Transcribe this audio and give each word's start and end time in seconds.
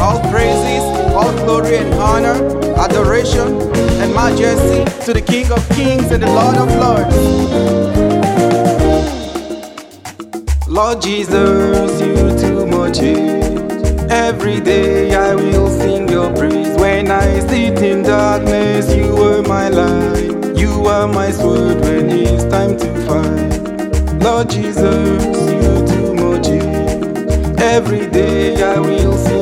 All 0.00 0.18
praises, 0.30 0.82
all 1.14 1.32
glory 1.44 1.76
and 1.76 1.92
honor, 1.94 2.36
adoration 2.76 3.48
and 4.00 4.14
majesty 4.14 4.84
to 5.04 5.12
the 5.12 5.20
King 5.20 5.52
of 5.52 5.68
Kings 5.70 6.10
and 6.10 6.22
the 6.22 6.30
Lord 6.30 6.56
of 6.56 6.68
Lords. 6.82 7.16
Lord 10.66 11.02
Jesus, 11.02 12.00
you 12.00 12.38
too 12.38 12.66
much 12.66 12.98
it. 13.02 14.10
Every 14.10 14.60
day 14.60 15.14
I 15.14 15.34
will 15.34 15.68
sing 15.68 16.08
your 16.08 16.32
praise. 16.34 16.74
When 16.78 17.10
I 17.10 17.40
sit 17.40 17.82
in 17.82 18.02
darkness, 18.02 18.94
you 18.94 19.14
are 19.16 19.42
my 19.42 19.68
light. 19.68 20.56
You 20.56 20.86
are 20.86 21.06
my 21.06 21.30
sword 21.30 21.80
when 21.82 22.08
it's 22.10 22.44
time 22.44 22.76
to 22.78 22.88
fight. 23.06 24.22
Lord 24.22 24.48
Jesus, 24.48 25.26
you 25.62 25.72
too 25.92 26.14
much 26.14 26.48
it. 26.48 27.60
Every 27.60 28.06
day 28.08 28.62
I 28.62 28.78
will 28.78 29.16
sing 29.18 29.39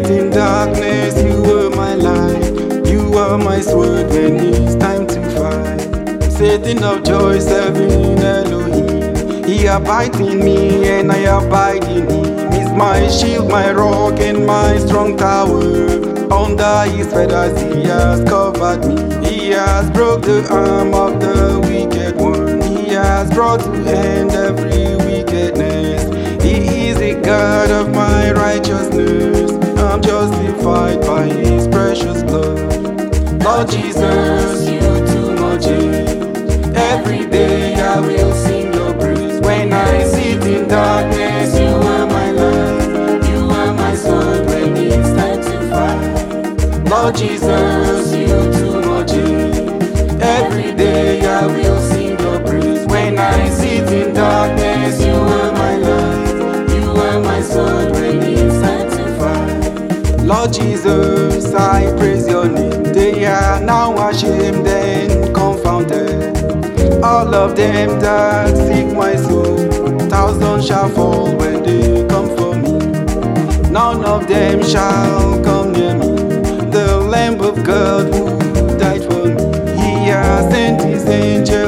in 0.00 0.30
darkness, 0.30 1.22
you 1.22 1.42
were 1.42 1.70
my 1.70 1.94
light. 1.94 2.86
You 2.86 3.12
are 3.18 3.36
my 3.36 3.60
sword 3.60 4.08
when 4.08 4.36
it's 4.40 4.74
time 4.76 5.06
to 5.06 5.20
fight. 5.36 6.32
Satan 6.32 6.82
of 6.82 7.04
joy, 7.04 7.38
serving 7.38 8.18
Elohim. 8.18 9.44
He 9.44 9.66
abides 9.66 10.18
in 10.18 10.38
me 10.38 10.88
and 10.88 11.12
I 11.12 11.18
abide 11.18 11.84
in 11.84 12.08
him. 12.08 12.52
He's 12.52 12.70
my 12.70 13.06
shield, 13.08 13.50
my 13.50 13.70
rock, 13.72 14.18
and 14.20 14.46
my 14.46 14.78
strong 14.78 15.16
tower. 15.16 15.62
Under 16.32 16.90
his 16.90 17.06
feathers 17.12 17.60
he 17.60 17.82
has 17.84 18.24
covered 18.24 18.86
me. 18.86 19.28
He 19.28 19.50
has 19.50 19.90
broke 19.90 20.22
the 20.22 20.46
arm 20.50 20.94
of 20.94 21.20
the 21.20 21.60
wicked 21.68 22.16
one. 22.16 22.62
He 22.62 22.94
has 22.94 23.30
brought 23.30 23.60
to 23.60 23.72
end 23.72 24.30
every 24.30 24.96
wickedness. 25.04 26.02
He 26.42 26.88
is 26.88 26.98
the 26.98 27.20
God 27.22 27.70
of 27.70 27.91
Lord 33.54 33.68
Jesus, 33.70 34.66
you 34.66 34.80
too 34.80 35.36
much. 35.36 35.66
it. 35.66 36.74
Every 36.74 37.26
day 37.26 37.74
I 37.74 38.00
will 38.00 38.32
sing 38.32 38.72
your 38.72 38.94
praise. 38.94 39.40
When 39.42 39.74
I 39.74 40.04
sit 40.04 40.42
in 40.46 40.66
darkness, 40.68 41.54
you 41.60 41.66
are 41.68 42.06
my 42.06 42.30
light. 42.30 43.28
You 43.28 43.50
are 43.50 43.74
my 43.74 43.94
sword 43.94 44.46
when 44.46 44.74
it's 44.78 45.10
time 45.10 45.42
to 45.42 45.56
fight. 45.70 46.88
Lord 46.88 47.14
Jesus, 47.14 48.14
you 48.14 48.26
too 48.58 48.80
much. 48.88 49.12
it. 49.12 50.22
Every 50.22 50.74
day 50.74 51.20
I 51.26 51.46
will 51.46 51.78
sing 51.90 52.18
your 52.18 52.40
praise. 52.40 52.86
When 52.86 53.18
I 53.18 53.50
sit 53.50 53.92
in 53.92 54.14
darkness, 54.14 54.98
you 55.04 55.12
are 55.12 55.52
my 55.52 55.76
light. 55.76 56.70
You 56.74 56.90
are 56.90 57.20
my 57.20 57.42
sword 57.42 57.92
when 57.92 58.22
it's 58.22 58.60
time 58.62 58.88
to 58.96 59.04
fight. 59.20 60.24
Lord 60.24 60.54
Jesus, 60.54 61.54
I 61.54 61.94
praise 61.98 62.26
your 62.26 62.48
name. 62.48 62.91
They 63.02 63.24
are 63.24 63.60
now 63.60 64.10
ashamed 64.10 64.64
and 64.64 65.34
confounded. 65.34 66.38
All 67.02 67.34
of 67.34 67.56
them 67.56 67.98
that 67.98 68.56
seek 68.56 68.96
my 68.96 69.16
soul, 69.16 69.58
thousands 70.08 70.68
shall 70.68 70.88
fall 70.88 71.36
when 71.36 71.64
they 71.64 72.06
come 72.06 72.28
for 72.36 72.54
me. 72.54 72.78
None 73.72 74.04
of 74.04 74.28
them 74.28 74.62
shall 74.62 75.42
come 75.42 75.72
near 75.72 75.94
me. 75.98 76.14
The 76.70 77.04
Lamb 77.10 77.40
of 77.40 77.64
God 77.64 78.14
who 78.14 78.78
died 78.78 79.02
for 79.02 79.24
me, 79.26 79.42
He 79.82 80.06
has 80.06 80.48
sent 80.54 80.80
His 80.82 81.04
angels 81.08 81.61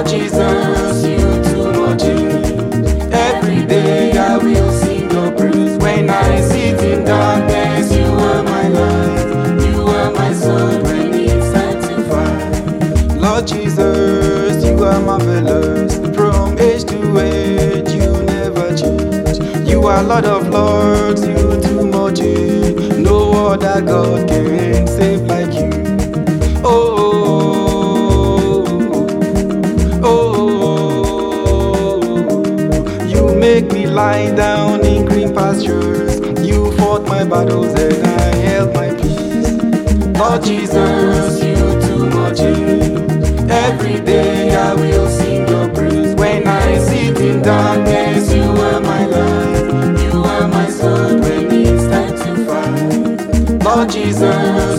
Lord 0.00 0.08
Jesus, 0.12 1.04
you 1.04 1.18
too 1.44 1.72
much. 1.78 2.04
eh. 2.04 3.12
Every 3.12 3.66
day 3.66 4.16
I 4.16 4.38
will 4.38 4.72
sing 4.72 5.10
your 5.10 5.30
praise. 5.32 5.76
When 5.76 6.08
I 6.08 6.40
sit 6.40 6.80
in 6.82 7.04
darkness, 7.04 7.92
you 7.92 8.06
are 8.06 8.42
my 8.42 8.68
light. 8.68 9.62
You 9.62 9.82
are 9.82 10.10
my 10.12 10.32
sword 10.32 10.84
when 10.84 11.12
it's 11.12 11.52
time 11.52 11.82
to 11.82 12.02
fight. 12.08 13.20
Lord 13.20 13.46
Jesus, 13.46 14.64
you 14.64 14.82
are 14.84 15.00
marvelous. 15.02 15.98
From 16.16 16.58
age 16.58 16.84
to 16.84 17.18
age, 17.18 17.90
you 17.90 18.10
never 18.22 18.74
change. 18.74 19.68
You 19.68 19.86
are 19.86 20.02
Lord 20.02 20.24
of 20.24 20.48
Lords, 20.48 21.26
you 21.26 21.60
too 21.60 21.86
much. 21.86 22.20
eh. 22.22 22.96
No 22.96 23.48
other 23.52 23.82
God 23.82 24.26
can 24.30 24.39
lie 34.00 34.30
down 34.34 34.76
in 34.92 35.04
green 35.04 35.30
pastures. 35.34 36.12
You 36.48 36.58
fought 36.78 37.04
my 37.14 37.22
battles 37.32 37.72
and 37.84 37.98
I 38.24 38.28
held 38.46 38.68
my 38.80 38.88
peace. 39.00 39.48
Lord 40.20 40.40
Jesus, 40.50 41.32
you 41.48 41.58
too 41.86 42.04
much. 42.18 42.40
eh. 42.40 43.66
Every 43.68 43.98
day 44.12 44.54
I 44.68 44.70
will 44.82 45.08
sing 45.18 45.42
your 45.52 45.66
praise. 45.76 46.12
When 46.22 46.40
I 46.46 46.78
sit 46.88 47.16
in 47.28 47.36
darkness, 47.42 48.22
you 48.38 48.48
are 48.68 48.80
my 48.92 49.02
light. 49.14 50.02
You 50.04 50.14
are 50.34 50.48
my 50.56 50.68
sword 50.78 51.16
when 51.24 51.44
it's 51.68 51.84
time 51.94 52.14
to 52.22 52.30
fight. 52.48 53.64
Lord 53.66 53.88
Jesus, 53.96 54.69